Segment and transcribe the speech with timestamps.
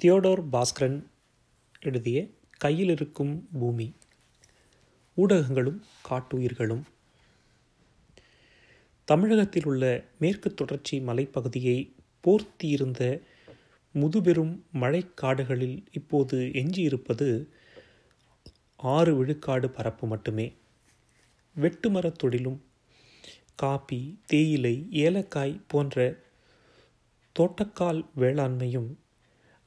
[0.00, 1.06] Theodore Bhaskaran
[1.80, 2.26] எழுதிய
[2.58, 3.94] கையில் இருக்கும் பூமி
[5.16, 6.82] ஊடகங்களும் காட்டுயிர்களும்
[9.04, 11.92] தமிழகத்தில் உள்ள மேற்கு தொடர்ச்சி மலைப்பகுதியை
[12.26, 13.22] போர்த்தியிருந்த
[13.94, 17.46] முதுபெரும் மழைக்காடுகளில் இப்போது எஞ்சியிருப்பது
[18.76, 20.54] ஆறு விழுக்காடு பரப்பு மட்டுமே.
[21.60, 22.62] வெட்டுமரத் தொழிலும்
[23.54, 26.18] காபி தேயிலை ஏலக்காய் போன்ற
[27.32, 28.90] தோட்டக்கால் வேளாண்மையும்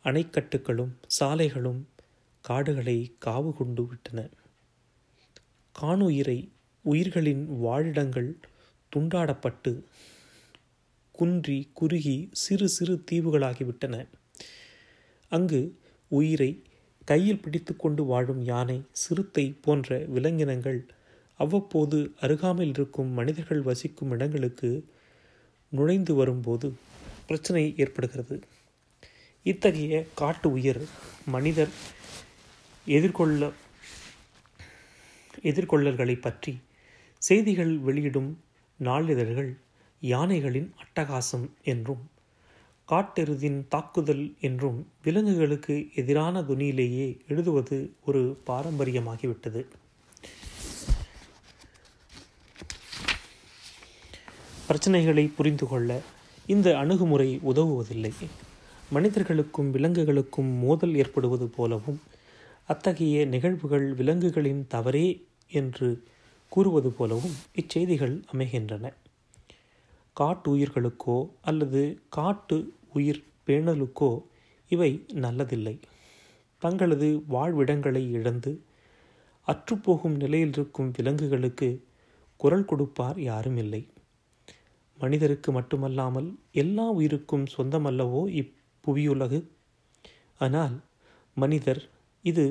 [0.05, 1.81] அணைக்கட்டுகளும் சாலைகளும்
[2.45, 4.29] காடுகளை காவு கொண்டு விட்டன
[5.75, 6.39] காணுயிரை
[6.85, 8.31] உயிர்களின் வாழிடங்கள்
[8.91, 9.71] துண்டாடப்பட்டு
[11.11, 13.95] குன்றி குறுகி சிறு சிறு தீவுகளாகிவிட்டன.
[15.31, 15.61] அங்கு
[16.11, 16.51] உயிரை
[17.05, 20.79] கையில் பிடித்து கொண்டு வாழும் யானை சிறுத்தை போன்ற விலங்கினங்கள்
[21.39, 24.69] அவ்வப்போது அருகாமையில் இருக்கும் மனிதர்கள் வசிக்கும் இடங்களுக்கு
[25.71, 26.67] நுழைந்து வரும்போது
[27.27, 28.35] பிரச்சனை ஏற்படுகிறது.
[29.45, 30.79] இத்தகைய காட்டு உயிர்
[31.25, 31.71] மனிதர்
[32.85, 33.49] எதிர்கொள்ள
[35.49, 36.53] எதிர்கொள்ளல்களை பற்றி
[37.21, 38.29] செய்திகள் வெளியிடும்
[38.79, 39.51] நாளிதழ்கள்
[40.01, 42.03] யானைகளின் அட்டகாசம் என்றும்
[42.87, 49.61] காட்டெருதின் தாக்குதல் என்றும் விலங்குகளுக்கு எதிரான துணியிலேயே எழுதுவது ஒரு பாரம்பரியமாகிவிட்டது.
[54.67, 56.01] பிரச்சனைகளை புரிந்து கொள்ள
[56.45, 58.13] இந்த அணுகுமுறை உதவுவதில்லை.
[58.93, 61.99] மனிதர்களுக்கும் விலங்குகளுக்கும் மோதல் ஏற்படுவது போலவும்
[62.65, 65.07] அத்தகைய நிகழ்வுகள் விலங்குகளின் தவறே
[65.51, 65.89] என்று
[66.51, 68.85] கூறுவது போலவும் இச்செய்திகள் அமைகின்றன.
[70.15, 72.57] காட்டுயிர்களுக்கோ அல்லது காட்டு
[72.93, 74.11] உயிர் பேணலுக்கோ
[74.71, 75.75] இவை நல்லதில்லை.
[76.61, 78.51] தங்களது வாழ்விடங்களை இழந்து
[79.47, 81.69] அற்றுப்போகும் நிலையில் இருக்கும் விலங்குகளுக்கு
[82.39, 83.81] குரல் கொடுப்பார் யாரும் இல்லை
[84.99, 88.53] மனிதருக்கு மட்டுமல்லாமல் எல்லா உயிருக்கும் சொந்தமல்லவோ இப்
[88.87, 89.39] புவியுலகு.
[90.39, 90.75] ஆனால்
[91.35, 91.89] மனிதர்
[92.25, 92.45] இது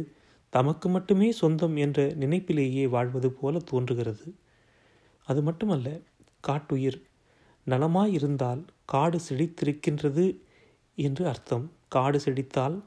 [0.50, 4.34] தமக்கு மட்டுமே சொந்தம் என்ற நினைப்பிலேயே வாழ்வது போல தோன்றுகிறது.
[5.24, 6.00] அது மட்டுமல்ல
[6.40, 6.98] காட்டுயிர்
[7.66, 10.26] நலமாயிருந்தால் காடு செழித்திருக்கின்றது
[10.94, 11.70] என்று அர்த்தம்.
[11.88, 12.82] காடு செழித்தால்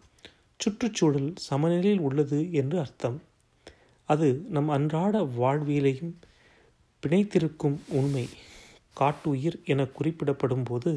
[0.59, 3.21] சுற்றுச்சூழல் சமநிலையில் உள்ளது என்று அர்த்தம்.
[4.09, 6.13] அது நம் அன்றாட வாழ்வியலையும்
[7.03, 8.25] பிணைத்திருக்கும் உண்மை.
[8.93, 10.91] காட்டுயிர் என குறிப்பிடப்படும் போது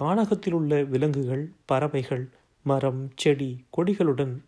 [0.00, 2.30] கானகத்தில் உள்ள விலங்குகள் பறவைகள்
[2.62, 4.38] மரம் செடி கொடிகளுடன்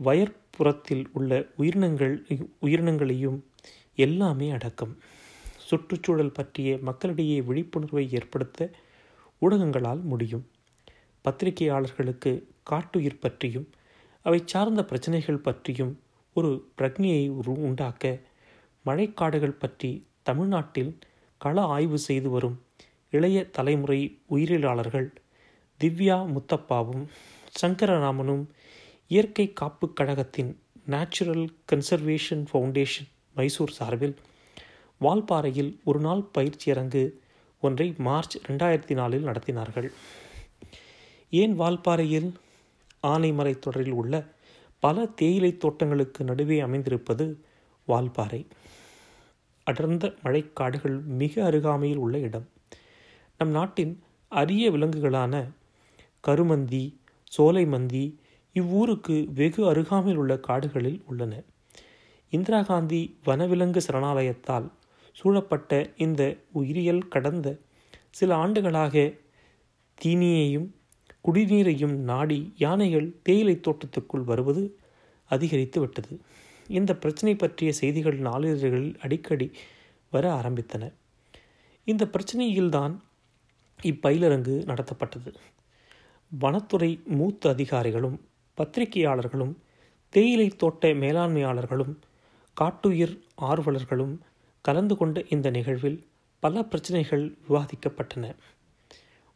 [0.00, 2.26] வயற்புறத்தில் உள்ள உயிரினங்கள்
[2.60, 3.38] உயிரினங்களையும்
[3.94, 4.96] எல்லாமே அடக்கம்.
[5.56, 8.70] சுற்றுச்சூழல் பற்றிய மக்களிடையே விழிப்புணர்வை ஏற்படுத்த
[9.40, 10.46] ஊடகங்களால் முடியும்.
[11.24, 13.68] பத்திரிகையாளர்களுக்கு காட்டுயிர் பற்றியும்
[14.22, 16.00] அவை சார்ந்த பிரச்சனைகள் பற்றியும்
[16.34, 18.20] ஒரு பிரக்ஞையை உண்டாக்க
[18.86, 20.98] மழைக்காடுகள் பற்றி தமிழ்நாட்டில்
[21.38, 22.64] கள ஆய்வு செய்து வரும்
[23.10, 25.08] இளைய தலைமுறை உயிரியலாளர்கள்
[25.80, 27.06] திவ்யா முத்தப்பாவும்
[27.62, 28.46] சங்கரராமனும்
[29.08, 34.16] இயற்கை காப்பு கழகத்தின் நேச்சுரல் கன்சர்வேஷன் ஃபவுண்டேஷன் மைசூர் சார்பில்
[35.00, 37.10] வால்பாறையில் ஒரு நாள் பயிற்சியரங்கு
[37.60, 39.88] ஒன்றை மார்ச் ரெண்டாயிரத்தி நாலில் நடத்தினார்கள்.
[41.30, 42.32] ஏன் வால்பாறையில்?
[43.02, 44.26] ஆனைமலை தொடரில் உள்ள
[44.78, 47.40] பல தேயிலை தோட்டங்களுக்கு நடுவே அமைந்திருப்பது
[47.88, 48.46] வால்பாறை.
[49.64, 52.48] அடர்ந்த மழைக்காடுகள் மிக அருகாமையில் உள்ள இடம்.
[53.38, 55.50] நம் நாட்டின் அரிய விலங்குகளான
[56.26, 56.94] கருமந்தி
[57.38, 58.14] சோலைமந்தி
[58.52, 61.42] இவ்வூருக்கு வெகு அருகாமையில் உள்ள காடுகளில் உள்ளன.
[62.30, 64.70] இந்திரா காந்தி வனவிலங்கு சரணாலயத்தால்
[65.12, 67.58] சூழப்பட்ட இந்த உயிரியல் கடந்த
[68.10, 69.12] சில ஆண்டுகளாக
[70.04, 70.68] தீனியையும்
[71.24, 74.78] குடிநீரையும் நாடி யானைகள் தேயிலை தோட்டத்துக்குள் வருவது
[75.24, 76.20] அதிகரித்து விட்டது.
[76.68, 79.50] இந்த பிரச்சனை பற்றிய செய்திகள் நாளிதழ்களில் அடிக்கடி
[80.10, 80.92] வர ஆரம்பித்தன.
[81.84, 83.04] இந்த பிரச்சனையில்தான்
[83.82, 85.34] இப்பயிலரங்கு நடத்தப்பட்டது.
[86.38, 88.20] வனத்துறை மூத்த அதிகாரிகளும்
[88.56, 89.54] பத்திரிகையாளர்களும்
[90.08, 91.96] தேயிலை தோட்ட மேலாண்மையாளர்களும்
[92.54, 94.18] காட்டுயிர் ஆர்வலர்களும்
[94.60, 96.06] கலந்து கொண்ட இந்த நிகழ்வில்
[96.38, 98.34] பல பிரச்சனைகள் விவாதிக்கப்பட்டன.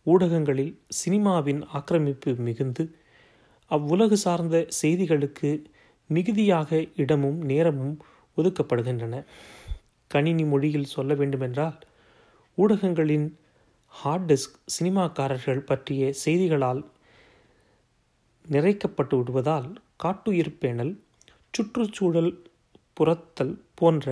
[0.04, 2.94] ஊடகங்களில் சினிமாவின் ஆக்கிரமிப்பு மிகுந்து
[3.70, 5.64] அவ்வுலகு சார்ந்த செய்திகளுக்கு
[6.06, 8.02] மிகுதியாக இடமும் நேரமும்
[8.36, 9.25] ஒதுக்கப்படுகின்றன.
[10.06, 11.78] கணினி மொழியில் சொல்ல வேண்டுமென்றால்
[12.56, 13.38] ஊடகங்களின்
[13.94, 16.82] ஹார்ட் டிஸ்க் சினிமாக்காரர்கள் பற்றிய செய்திகளால்
[18.44, 20.92] நிறைக்கப்பட்டு விடுவதால் காட்டுயிர் பேணல்
[21.54, 22.32] சுற்றுச்சூழல்
[22.92, 24.06] புறத்தல் போன்ற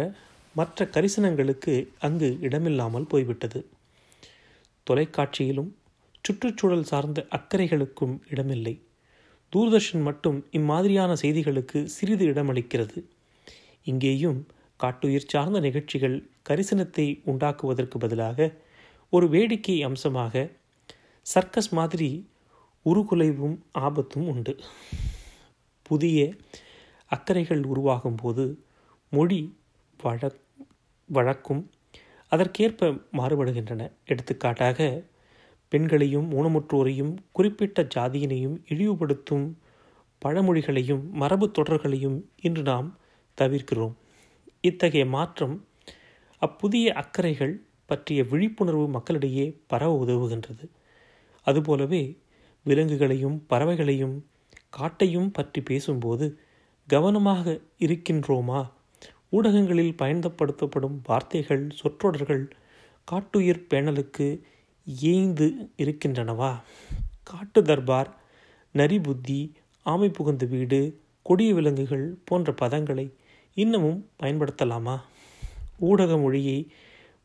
[0.54, 3.60] மற்ற கரிசனங்களுக்கு அங்கு இடமில்லாமல் போய்விட்டது.
[4.86, 5.70] தொலைக்காட்சியிலும்
[6.24, 8.74] சுற்றுச்சூழல் சார்ந்த அக்கறைகளுக்கும் இடமில்லை.
[9.52, 12.98] தூர்தர்ஷன் மட்டும் இம்மாதிரியான செய்திகளுக்கு சிறிது இடமளிக்கிறது.
[13.82, 14.40] இங்கேயும்
[14.76, 16.16] காட்டுயிர் சார்ந்த நிகழ்ச்சிகள்
[16.48, 18.48] கரிசனத்தை உண்டாக்குவதற்கு பதிலாக
[19.10, 20.50] ஒரு வேடிக்கை அம்சமாக
[21.22, 22.31] சர்க்கஸ் மாதிரி
[22.84, 24.58] உருகுலைவும் ஆபத்தும் உண்டு.
[25.82, 26.34] புதிய
[27.06, 28.64] அக்கறைகள் உருவாகும் போது
[29.10, 29.56] மொழி
[30.02, 30.40] வழக்
[31.12, 31.70] வழக்கும்
[32.28, 33.90] அதற்கேற்ப மாறுபடுகின்றன.
[34.05, 35.02] எடுத்துக்காட்டாக
[35.69, 39.52] பெண்களையும் ஊனமுற்றோரையும் குறிப்பிட்ட ஜாதியினையும் இழிவுபடுத்தும்
[40.25, 42.99] பழமொழிகளையும் மரபு தொடர்களையும் இன்று நாம்
[43.40, 43.94] தவிர்க்கிறோம்.
[44.60, 45.66] இத்தகைய மாற்றம்
[46.38, 50.64] அப்புதிய அக்கறைகள் பற்றிய விழிப்புணர்வு மக்களிடையே பரவ உதவுகின்றது.
[51.46, 52.02] அதுபோலவே
[52.67, 54.17] விலங்குகளையும் பறவைகளையும்
[54.79, 56.26] காட்டையும் பற்றி பேசும்போது
[56.88, 58.61] கவனமாக இருக்கின்றோமா?
[59.31, 62.44] ஊடகங்களில் பயன்படுத்தப்படும் வார்த்தைகள் சொற்றொடர்கள்
[63.08, 64.26] காட்டுயிர் பேணலுக்கு
[65.02, 65.49] ஏய்ந்து
[65.79, 66.52] இருக்கின்றனவா?
[67.23, 68.11] காட்டு தர்பார்
[68.75, 69.41] நரி புத்தி
[69.87, 70.81] ஆமை புகுந்த வீடு
[71.23, 73.06] கொடிய விலங்குகள் போன்ற பதங்களை
[73.56, 74.96] இன்னமும் பயன்படுத்தலாமா?
[75.79, 76.58] ஊடக மொழியை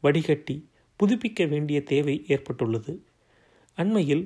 [0.03, 0.55] வடிகட்டி
[0.99, 2.93] புதுப்பிக்க வேண்டிய தேவை ஏற்பட்டுள்ளது.
[3.77, 4.25] அண்மையில்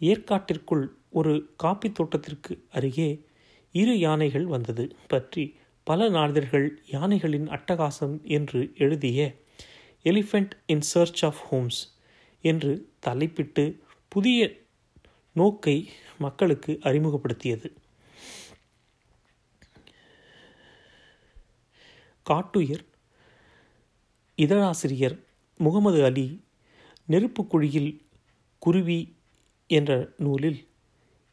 [0.00, 3.10] ஏற்காட்டிற்குள் ஒரு காப்பி தோட்டத்திற்கு அருகே
[3.74, 4.84] இரு யானைகள் வந்தது.
[5.06, 5.44] பற்றி
[5.86, 9.20] பல நாளிதழ்கள் யானைகளின் அட்டகாசம் என்று எழுதிய
[10.04, 11.80] elephant in search of homes
[12.44, 12.72] என்று
[13.06, 13.64] தலைப்பிட்டு
[14.14, 14.50] புதிய
[15.36, 15.76] நோக்கை
[16.18, 17.68] மக்களுக்கு அறிமுகப்படுத்தியது.
[22.26, 22.84] காட்டுயிர்
[24.36, 25.18] இதழாசிரியர்
[25.56, 26.44] முகமது அலி
[27.08, 28.00] நெருப்புக்குழியில்
[28.58, 29.16] குருவி
[29.66, 30.66] என்ற நூலில்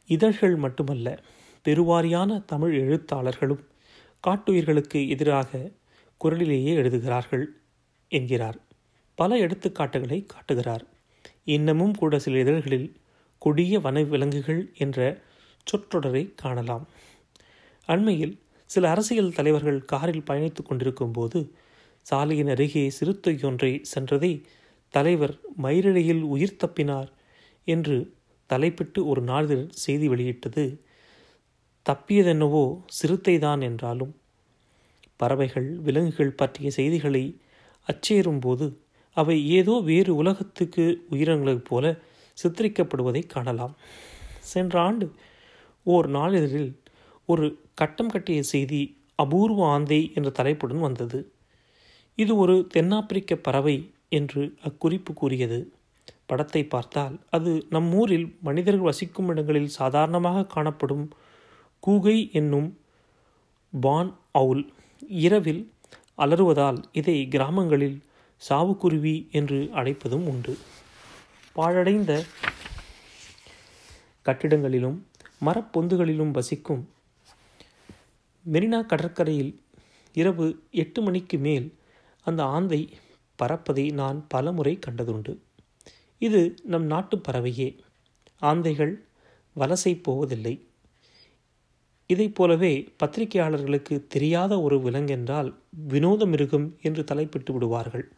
[0.06, 1.24] இதழ்கள் மட்டுமல்ல
[1.66, 3.64] பெருவாரியான தமிழ் எழுத்தாளர்களும்
[4.28, 5.72] காட்டுயிர்களுக்கு எதிராக
[6.18, 7.62] குரலிலேயே எழுதுகிறார்கள்
[8.08, 8.58] என்கிறார்.
[9.16, 10.88] பல எடுத்துக்காட்டுகளை காட்டுகிறார்.
[11.44, 13.02] இன்னமும் கூட சில இதழ்களில்
[13.38, 15.22] கொடிய வனவிலங்குகள் என்ற
[15.72, 16.88] சொற்றொடரை காணலாம்.
[17.86, 21.56] அண்மையில் சில அரசியல் தலைவர்கள் காரில் பயணித்துக் கொண்டிருக்கும் போது
[22.06, 24.32] சாலையின் அருகே சிறுத்தை ஒன்றை சென்றதை
[24.94, 27.10] தலைவர் மயிரிழையில் உயிர் தப்பினார்
[27.68, 27.98] என்று
[28.50, 30.66] தலைப்பிட்டு ஒரு நாளிதழ் செய்தி வெளியிட்டது.
[31.86, 32.64] தப்பியதென்னவோ
[32.98, 34.14] சிறுத்தைதான் என்றாலும்.
[35.18, 37.24] பறவைகள் விலங்குகள் பற்றிய செய்திகளை
[37.88, 38.66] அச்சேறும் போது
[39.18, 41.86] அவை ஏதோ வேறு உலகத்துக்கு உயிரங்களைப் போல
[42.38, 43.76] சித்தரிக்கப்படுவதை காணலாம்.
[44.44, 45.08] சென்ற ஆண்டு
[45.86, 46.72] ஓர் நாளிதழில்
[47.30, 48.82] ஒரு கட்டம் கட்டிய செய்தி
[49.16, 51.20] அபூர்வ ஆந்தை என்ற தலைப்புடன் வந்தது.
[52.18, 53.78] இது ஒரு தென்னாப்பிரிக்க பறவை
[54.10, 55.60] என்று அக்குறிப்பு கூறியது.
[56.26, 61.06] படத்தை பார்த்தால் அது நம் ஊரில் மனிதர்கள் வசிக்கும் இடங்களில் சாதாரணமாக காணப்படும்
[61.84, 62.70] கூகை என்னும்
[63.74, 64.64] பான் அவுல்.
[65.26, 65.64] இரவில்
[66.18, 67.98] அலறுவதால் இதை கிராமங்களில்
[68.42, 70.58] சாவுக்குருவி என்று அழைப்பதும் உண்டு.
[71.54, 72.12] பாழடைந்த
[74.26, 74.98] கட்டிடங்களிலும்
[75.46, 76.82] மரப்பொந்துகளிலும் வசிக்கும்
[78.46, 79.54] மெரினா கடற்கரையில்
[80.16, 81.68] இரவு எட்டு மணிக்கு மேல்
[82.22, 82.98] அந்த ஆந்தை
[83.44, 85.38] பறப்பதை நான் பலமுறை கண்டதுண்டு.
[86.18, 87.78] இது நம் நாட்டு பறவையே.
[88.42, 88.94] ஆந்தைகள்
[89.56, 90.66] வலசை போவதில்லை.
[92.08, 98.12] இதைப் போலவே பத்திரிகையாளர்களுக்கு தெரியாத ஒரு விலங்கென்றால் வினோத மிருகம் என்று தலைப்பிட்டு விடுவார்கள்.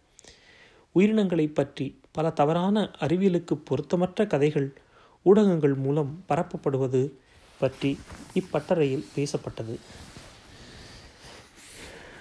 [0.91, 4.77] உயிரினங்களை பற்றி பல தவறான அறிவியலுக்கு பொருத்தமற்ற கதைகள்
[5.23, 7.11] ஊடகங்கள் மூலம் பரப்பப்படுவது
[7.59, 7.99] பற்றி
[8.33, 9.75] இப்பட்டறையில் பேசப்பட்டது.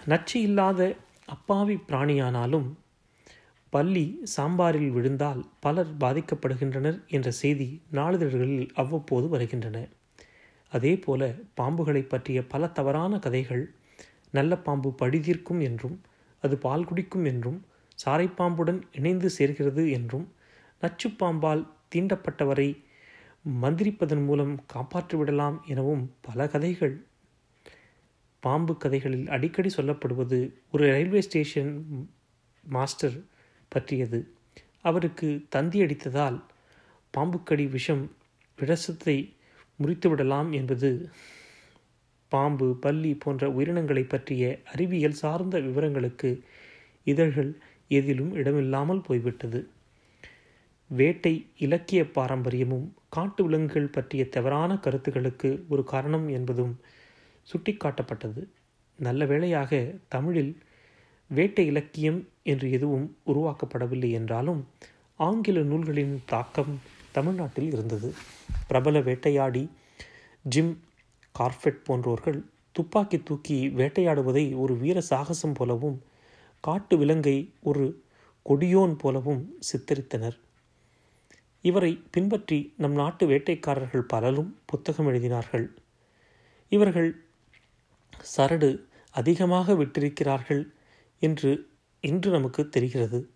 [0.07, 0.95] நச்சு இல்லாத
[1.33, 2.69] அப்பாவி பிராணியானாலும்
[3.73, 4.05] பள்ளி
[4.37, 9.77] சாம்பாரில் விழுந்தால் பலர் பாதிக்கப்படுகின்றனர் என்ற செய்தி நாளிதழ்களில் அவ்வப்போது வருகின்றன.
[10.73, 11.23] அதே போல
[11.61, 13.65] பாம்புகளை பற்றிய பல தவறான கதைகள்
[14.31, 15.97] நல்ல பாம்பு பழிதீர்க்கும் என்றும்
[16.43, 17.59] அது பால் குடிக்கும் என்றும்
[17.99, 20.27] சாரைப்பாம்புடன் இணைந்து சேர்கிறது என்றும்
[20.83, 21.63] நச்சுப்பாம்பால்
[21.95, 22.69] தீண்டப்பட்டவரை
[23.63, 26.95] மந்திரிப்பதன் மூலம் காப்பாற்றிவிடலாம் எனவும் பல கதைகள்
[28.43, 30.39] பாம்பு கதைகளில் அடிக்கடி சொல்லப்படுவது
[30.71, 31.73] ஒரு ரயில்வே ஸ்டேஷன்
[32.65, 33.19] மாஸ்டர்
[33.73, 34.19] பற்றியது.
[34.81, 36.39] அவருக்கு தந்தி அடித்ததால்
[37.15, 38.05] பாம்புக்கடி விஷம்
[38.59, 39.17] விஷத்தை
[39.79, 40.91] முறித்துவிடலாம் என்பது
[42.33, 46.31] பாம்பு பல்லி போன்ற உயிரினங்களை பற்றிய அறிவியல் சார்ந்த விவரங்களுக்கு
[47.07, 47.51] இதழ்கள்
[47.91, 49.61] எதிலும் இடமில்லாமல் போய்விட்டது.
[50.91, 56.75] வேட்டை இலக்கிய பாரம்பரியமும் காட்டு விலங்குகள் பற்றிய தவறான கருத்துக்களுக்கு ஒரு காரணம் என்பதும்
[57.49, 58.43] சுட்டிக்காட்டப்பட்டது.
[58.99, 60.53] நல்ல வேளையாக தமிழில்
[61.31, 64.67] வேட்டை இலக்கியம் என்று எதுவும் உருவாக்கப்படவில்லை என்றாலும்
[65.17, 66.81] ஆங்கில நூல்களின் தாக்கம்
[67.13, 68.15] தமிழ்நாட்டில் இருந்தது.
[68.69, 69.71] பிரபல வேட்டையாடி
[70.43, 70.79] ஜிம்
[71.39, 76.03] கார்ஃபெட் போன்றோர்கள் துப்பாக்கி தூக்கி வேட்டையாடுவதை ஒரு வீர சாகசம் போலவும்
[76.61, 78.05] காட்டு விலங்கை ஒரு
[78.47, 80.37] கொடியோன் போலவும் சித்தரித்தனர்.
[81.63, 85.67] இவரை பின்பற்றி நம் நாட்டு வேட்டைக்காரர்கள் பலரும் புத்தகம் எழுதினார்கள்.
[86.69, 87.11] இவர்கள்
[88.37, 90.73] சரடு அதிகமாக விட்டிருக்கிறார்கள்
[91.19, 91.69] என்று
[92.01, 93.31] இன்று நமக்கு தெரிகிறது.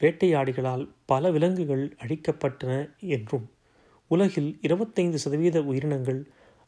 [0.00, 3.50] வேட்டையாடிகளால் பல விலங்குகள் அழிக்கப்பட்டன என்றும்
[4.06, 6.20] உலகில் இருபத்தைந்து சதவீத உயிரினங்கள்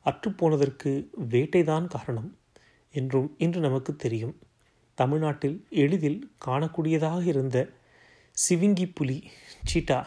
[0.05, 2.39] அற்றுப்போனதற்கு வேட்டைதான் காரணம்
[2.91, 4.37] என்றும் இன்று நமக்கு தெரியும்.
[4.95, 7.69] தமிழ்நாட்டில் எளிதில் காணக்கூடியதாக இருந்த
[8.37, 9.31] சிவிங்கி புலி
[9.65, 10.07] சீட்டா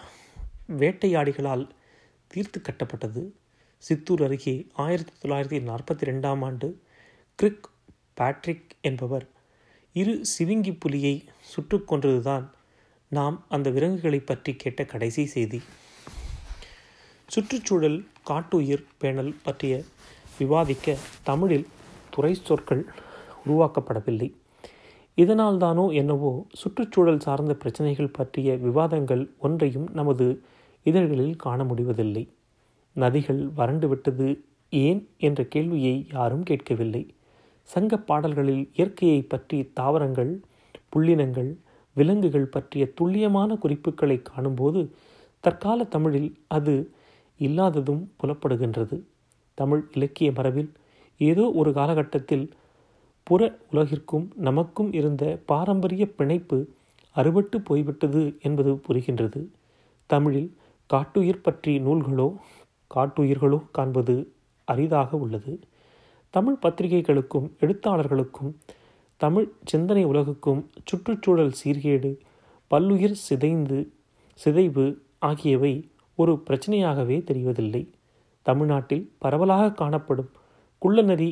[0.68, 1.70] வேட்டையாடிகளால்
[2.28, 3.24] தீர்த்து கட்டப்பட்டது.
[3.78, 6.68] சித்தூர் அருகே ஆயிரத்தி தொள்ளாயிரத்தி நாற்பத்தி ரெண்டாம் ஆண்டு
[7.42, 7.68] கிரிக்
[8.14, 9.24] பேட்ரிக் என்பவர்
[9.94, 12.46] இரு சிவிங்கி புலியை சுட்டு கொன்றதுதான்
[13.08, 15.62] நாம் அந்த விலங்குகளை பற்றி கேட்ட கடைசி செய்தி.
[17.28, 19.84] சுற்றுச்சூழல் காட்டுயிர் பேணல் பற்றிய
[20.38, 21.68] விவாதிக்க தமிழில்
[22.10, 22.86] துறை சொற்கள்
[23.46, 24.30] உருவாக்கப்படவில்லை.
[25.18, 30.42] இதனால்தானோ என்னவோ சுற்றுச்சூழல் சார்ந்த பிரச்சனைகள் பற்றிய விவாதங்கள் ஒன்றையும் நமது
[30.84, 32.30] இதழ்களில் காண முடிவதில்லை.
[32.96, 37.04] நதிகள் வறண்டு விட்டது ஏன் என்ற கேள்வியை யாரும் கேட்கவில்லை.
[37.70, 40.34] சங்க பாடல்களில் இயற்கையை பற்றி தாவரங்கள்
[40.94, 41.52] புள்ளினங்கள்
[41.96, 44.82] விலங்குகள் பற்றிய துல்லியமான குறிப்புகளை காணும்போது
[45.44, 46.76] தற்கால தமிழில் அது
[47.40, 48.98] இல்லாததும் புலப்படுகின்றது.
[49.58, 50.72] தமிழ் இலக்கிய மரபில்
[51.20, 52.46] ஏதோ ஒரு காலகட்டத்தில்
[53.28, 53.42] புற
[53.72, 56.58] உலகிற்கும் நமக்கும் இருந்த பாரம்பரிய பிணைப்பு
[57.16, 59.42] அறுபட்டு போய்விட்டது என்பது புரிகின்றது.
[60.10, 60.50] தமிழில்
[60.90, 62.28] காட்டுயிர் பற்றி நூல்களோ
[62.92, 64.16] காட்டுயிர்களோ காண்பது
[64.68, 65.54] அரிதாக உள்ளது.
[66.36, 68.52] தமிழ் பத்திரிகைகளுக்கும் எழுத்தாளர்களுக்கும்
[69.22, 72.12] தமிழ் சிந்தனை உலகுக்கும் சுற்றுச்சூழல் சீர்கேடு
[72.72, 73.78] பல்லுயிர் சிதைந்து
[74.40, 74.86] சிதைவு
[75.20, 75.74] ஆகியவை
[76.16, 77.84] ஒரு பிரச்சனையாகவே தெரிவதில்லை.
[78.46, 80.32] தமிழ்நாட்டில் பரவலாக காணப்படும்
[80.82, 81.30] குள்ளநெறி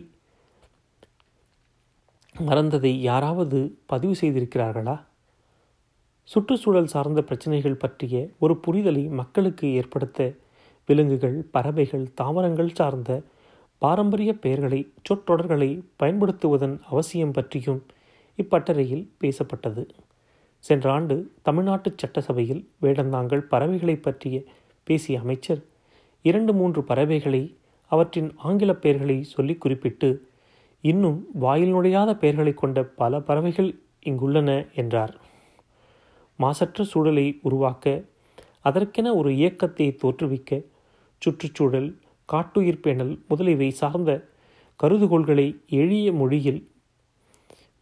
[2.36, 4.98] மறந்ததை யாராவது பதிவு செய்திருக்கிறார்களா?
[6.30, 10.20] சுற்றுச்சூழல் சார்ந்த பிரச்சனைகள் பற்றிய ஒரு புரிதலை மக்களுக்கு ஏற்படுத்த
[10.90, 13.12] விலங்குகள் பறவைகள் தாவரங்கள் சார்ந்த
[13.84, 17.86] பாரம்பரிய பெயர்களை சொற்றொடர்களை பயன்படுத்துவதன் அவசியம் பற்றியும்
[18.40, 19.84] இப்பட்டறையில் பேசப்பட்டது.
[20.64, 24.44] சென்ற ஆண்டு தமிழ்நாட்டு சட்டசபையில் வேடந்தாங்கள் பறவைகளை பற்றிய
[24.84, 25.62] பேசிய அமைச்சர்
[26.22, 27.58] இரண்டு மூன்று பறவைகளை
[27.92, 30.10] அவற்றின் ஆங்கில பெயர்களை சொல்லி குறிப்பிட்டு
[30.82, 33.72] இன்னும் வாயில் நுழையாத பெயர்களை கொண்ட பல பறவைகள்
[34.06, 35.14] இங்குள்ளன என்றார்.
[36.40, 38.04] மாசற்ற சூழலை உருவாக்க
[38.62, 40.52] அதற்கென ஒரு இயக்கத்தை தோற்றுவிக்க
[41.22, 41.90] சுற்றுச்சூழல்
[42.26, 44.28] காட்டுயிர் பேணல் முதலியவை சார்ந்த
[44.84, 46.70] கருதுகோள்களை எளிய மொழியில்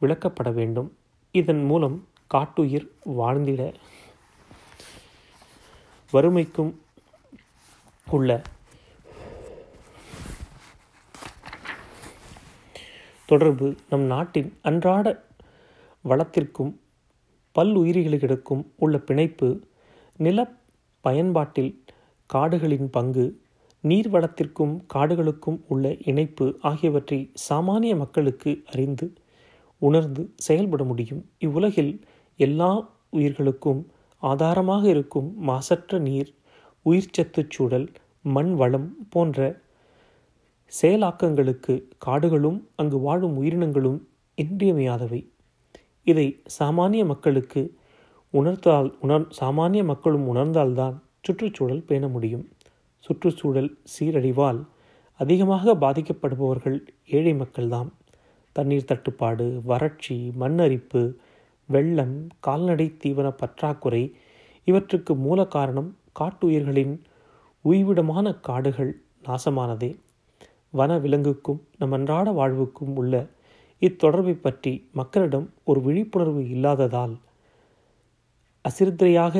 [0.02, 0.98] விளக்கப்பட வேண்டும்.
[1.32, 3.74] இதன் மூலம் காட்டுயிர் வாழ்ந்திட
[6.12, 6.82] வறுமைக்கும்
[8.10, 8.42] உள்ள
[13.26, 15.24] தொடர்பு நம் நாட்டின் அன்றாட
[16.04, 16.80] வளத்திற்கும்
[17.56, 19.64] பல்லுயிரிகளுக்கும் உள்ள பிணைப்பு
[20.18, 20.52] நில
[21.02, 21.84] பயன்பாட்டில்
[22.26, 23.42] காடுகளின் பங்கு
[23.84, 27.20] நீர் வளத்திற்கும் காடுகளுக்கும் உள்ள இணைப்பு ஆகியவற்றை
[27.50, 29.14] சாமானிய மக்களுக்கு அறிந்து
[29.82, 31.22] உணர்ந்து செயல்பட முடியும்.
[31.40, 31.94] இவ்வுலகில்
[32.40, 32.72] எல்லா
[33.10, 33.82] உயிர்களுக்கும்
[34.24, 36.32] ஆதாரமாக இருக்கும் மாசற்ற நீர்
[36.86, 37.88] உயிர்ச்சத்து சூழல்
[38.22, 39.40] மண் வளம் போன்ற
[40.72, 44.00] செயலாக்கங்களுக்கு காடுகளும் அங்கு வாழும் உயிரினங்களும்
[44.38, 45.22] இன்றியமையாதவை.
[46.08, 46.28] இதை
[46.60, 47.62] சாமானிய மக்களுக்கு
[48.34, 52.46] உணர்த்தால் உணர் சாமானிய மக்களும் உணர்ந்தால்தான் சுற்றுச்சூழல் பேண முடியும்.
[53.06, 54.62] சுற்றுச்சூழல் சீரழிவால்
[55.20, 56.78] அதிகமாக பாதிக்கப்படுபவர்கள்
[57.08, 57.90] ஏழை மக்கள்தாம்.
[58.56, 61.02] தண்ணீர் தட்டுப்பாடு வறட்சி மண்ணரிப்பு
[61.70, 64.04] வெள்ளம் கால்நடை தீவன பற்றாக்குறை
[64.68, 65.90] இவற்றுக்கு மூல காரணம்
[66.20, 66.96] காட்டுயிர்களின்
[67.66, 68.92] உய்விடமான காடுகள்
[69.26, 69.92] நாசமானதே.
[70.72, 73.16] வன விலங்குக்கும் நம் அன்றாட வாழ்வுக்கும் உள்ள
[73.82, 77.16] இத்தொடர்பை பற்றி மக்களிடம் ஒரு விழிப்புணர்வு இல்லாததால்
[78.66, 79.36] அசிறுத்தையாக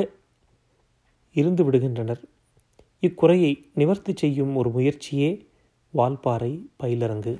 [1.36, 2.22] இருந்து விடுகின்றனர்.
[3.06, 5.30] இக்குறையை நிவர்த்தி செய்யும் ஒரு முயற்சியே
[5.94, 7.32] வால்பாறை பயிலரங்கு.